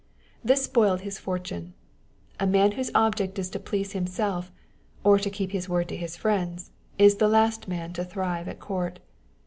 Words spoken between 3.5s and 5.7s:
to please himself, or to keep his